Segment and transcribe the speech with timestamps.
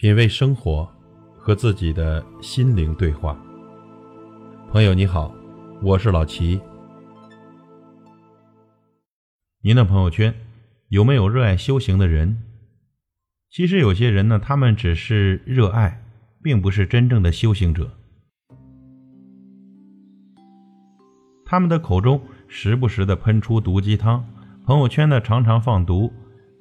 [0.00, 0.90] 品味生活，
[1.36, 3.38] 和自己的心灵对话。
[4.70, 5.30] 朋友你好，
[5.82, 6.58] 我是老齐。
[9.60, 10.34] 您的朋友圈
[10.88, 12.42] 有没有热爱修行的人？
[13.50, 16.02] 其实有些人呢，他们只是热爱，
[16.42, 17.90] 并不是真正的修行者。
[21.44, 24.26] 他们的口中时不时的喷出毒鸡汤，
[24.64, 26.10] 朋友圈呢常常放毒，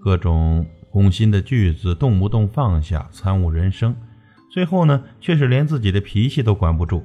[0.00, 0.66] 各种。
[0.90, 3.94] 攻心的句子动不动放下，参悟人生，
[4.50, 7.04] 最后呢，却是连自己的脾气都管不住。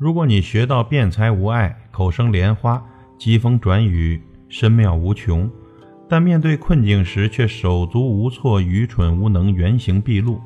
[0.00, 2.84] 如果你学到辩才无碍，口生莲花，
[3.18, 5.50] 疾风转雨，深妙无穷，
[6.08, 10.40] 但面对困境时却手足无措，愚蠢无能，原形毕露，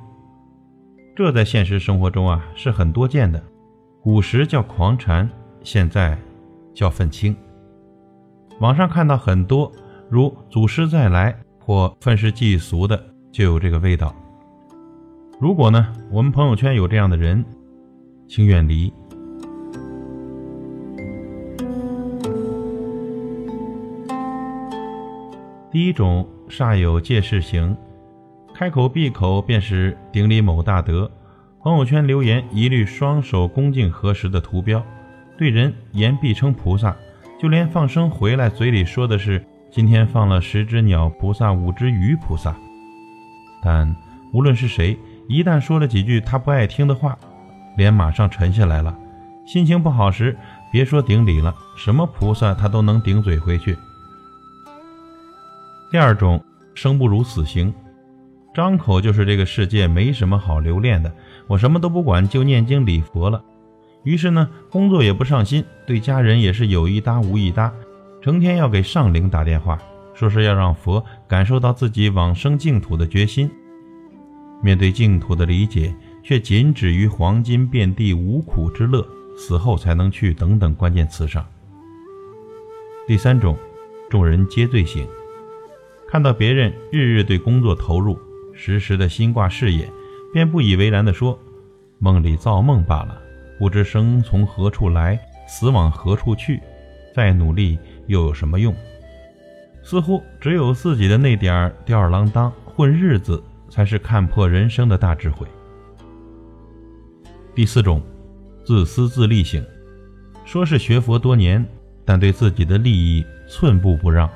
[1.16, 3.42] 这在现实生活中啊是很多见的。
[4.02, 5.30] 古时叫狂禅，
[5.62, 6.18] 现在
[6.74, 7.34] 叫愤青。
[8.60, 9.72] 网上看到很多。
[10.10, 14.14] 如祖师再来或愤世嫉俗的，就有这个味道。
[15.40, 17.44] 如果呢，我们朋友圈有这样的人，
[18.28, 18.92] 请远离。
[25.72, 27.76] 第一种煞有介事型，
[28.54, 31.10] 开口闭口便是顶礼某大德，
[31.60, 34.80] 朋友圈留言一律双手恭敬合十的图标，
[35.36, 36.94] 对人言必称菩萨，
[37.40, 39.44] 就连放生回来嘴里说的是。
[39.74, 42.54] 今天放了十只鸟菩萨，五只鱼菩萨。
[43.60, 43.92] 但
[44.32, 44.96] 无论是谁，
[45.28, 47.18] 一旦说了几句他不爱听的话，
[47.76, 48.96] 脸马上沉下来了。
[49.44, 50.38] 心情不好时，
[50.70, 53.76] 别说顶礼了，什么菩萨他都能顶嘴回去。
[55.90, 56.40] 第二种，
[56.76, 57.74] 生不如死型，
[58.54, 61.12] 张口就是这个世界没什么好留恋的，
[61.48, 63.42] 我什么都不管，就念经礼佛了。
[64.04, 67.72] 于是呢，工作也不上心，对家人也是有一搭无一搭。
[68.24, 69.78] 成天要给上灵打电话，
[70.14, 73.50] 说是要让佛感受到自己往生净土的决心。
[74.62, 81.44] 面对净土的理解，却仅止于黄金遍地无苦之乐，死后才能去等等关键词上。
[83.06, 83.58] 第三种，
[84.08, 85.06] 众人皆醉醒，
[86.08, 88.18] 看到别人日日对工作投入，
[88.54, 89.86] 时时的心挂事业，
[90.32, 91.38] 便不以为然地说
[92.00, 93.20] ：“梦里造梦罢了，
[93.58, 96.58] 不知生从何处来，死往何处去，
[97.14, 98.74] 再努力。”又有什么用？
[99.82, 105.46] 似乎只有自己的那点儿吊儿郎当混日子，才是看破人生的大智慧。
[107.54, 108.02] 第四种，
[108.64, 109.62] 自私自利型，
[110.44, 111.64] 说是学佛多年，
[112.04, 114.28] 但对自己的利益寸步不让，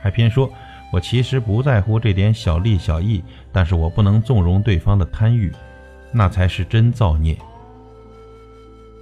[0.00, 0.48] 还偏说
[0.92, 5.50] 我其实不在乎这点小利小义，但是我不能纵容对方的贪欲，
[6.12, 7.36] 那才是真造孽。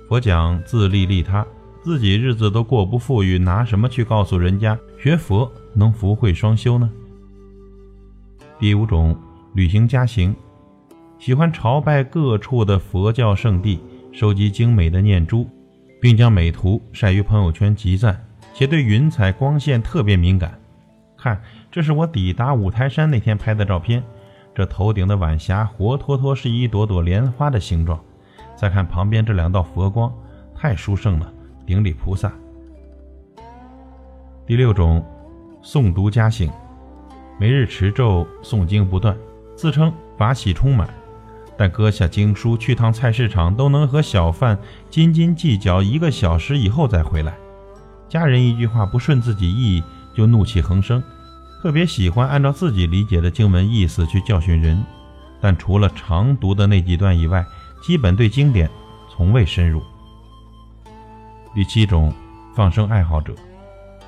[0.09, 1.47] 佛讲自利利他。
[1.83, 6.91] 自己日子都过不富裕，拿什么去告诉人家学佛能福慧双修呢？
[8.59, 9.17] 第五种
[9.55, 10.37] 旅行家行，
[11.19, 13.81] 喜欢朝拜各处的佛教圣地，
[14.13, 15.49] 收集精美的念珠，
[16.03, 20.61] 并将美图晒于朋友圈集赞，且对云彩光线特别敏感。
[21.17, 24.03] 看，这是我抵达五台山那天拍的照片，
[24.55, 27.99] 这头顶的晚霞活脱脱是一朵朵莲花的形状。
[28.55, 30.13] 再看旁边这两道佛光，
[30.55, 31.33] 太殊胜了。
[31.71, 32.33] 顶礼菩萨。
[34.45, 35.07] 第六种，
[35.63, 36.51] 诵读加行，
[37.39, 39.17] 每日持咒诵经不断，
[39.55, 40.93] 自称法喜充满，
[41.57, 47.39] 但搁下经书去趟菜市场都能和小贩斤斤计较一个小时以后再回来。
[48.09, 49.81] 家人一句话不顺自己意
[50.13, 51.01] 就怒气横生，
[51.63, 54.85] 特别喜欢按照自己理解的经文意思去教训人，
[55.41, 57.47] 但除了常读的那几段以外，
[57.81, 58.69] 基本对经典
[59.09, 59.81] 从未深入。
[61.53, 62.13] 第七种，
[62.55, 63.35] 放生爱好者，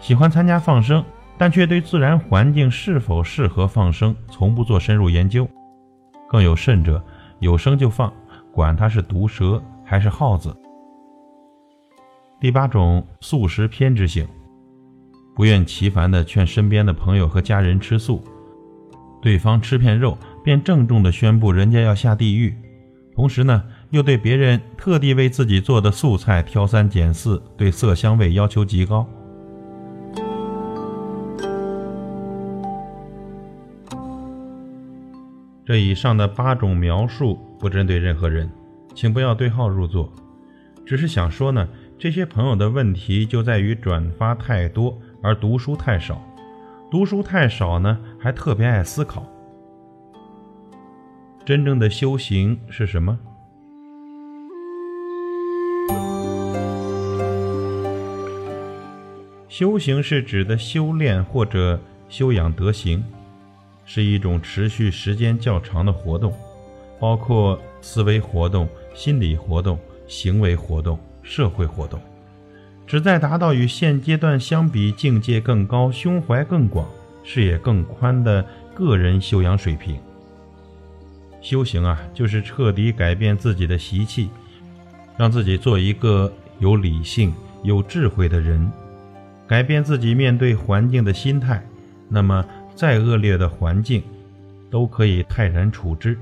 [0.01, 1.05] 喜欢参加放生，
[1.37, 5.49] 但却对自然环境是否适合放生从不做深入研究。
[6.29, 7.03] 更有甚者，
[7.41, 8.13] 有生就放，
[8.53, 10.57] 管它是毒蛇还是耗子。
[12.41, 14.27] 第八种，素食偏执型，
[15.35, 18.23] 不厌其烦地劝身边的朋友和家人吃素，
[19.21, 22.57] 对方吃片肉便郑重地宣布人家要下地狱，
[23.17, 23.65] 同时呢。
[23.93, 29.07] 又对别人特地为自己做的素菜挑三拣四，对色香味要求极高。
[35.67, 38.51] 这以上的八种描述不针对任何人，
[38.95, 40.11] 请不要对号入座。
[40.87, 41.69] 只是想说呢，
[41.99, 46.19] 这些朋友的问题就在于转发太多，而读书太少。
[46.91, 49.23] 读书太少呢，还特别爱思考。
[51.45, 53.19] 真正的修行是什么？
[59.53, 61.79] 修行是指的修炼或者
[62.09, 63.05] 修养德行，
[63.85, 66.33] 是一种持续时间较长的活动，
[66.99, 69.79] 包括思维活动、心理活动、
[70.09, 72.01] 行为活动、社会活动，
[72.87, 76.89] 旨在达到与现阶段相比境界更高、胸怀更广、
[77.23, 78.43] 视野更宽的
[78.75, 79.99] 个人修养水平。
[81.43, 84.31] 修行啊，就是彻底改变自己的习气，
[85.19, 88.73] 让自己做一个有理性、有智慧的人，
[89.53, 91.63] 改变自己面对环境的心态。
[92.09, 92.43] 那么，
[92.75, 94.03] 再恶劣的环境，
[94.71, 96.19] 都可以泰然处之。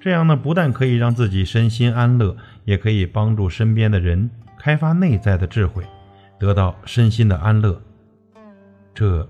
[0.00, 2.34] 这样呢，不但可以让自己身心安乐，
[2.64, 5.84] 也可以帮助身边的人开发内在的智慧，
[6.38, 7.78] 得到身心的安乐。
[8.94, 9.28] 这，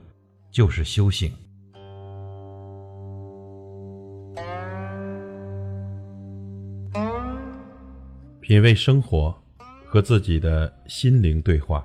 [0.49, 1.33] 就是修行。
[8.41, 9.35] 品味生活，
[9.87, 11.85] 和自己的心灵对话。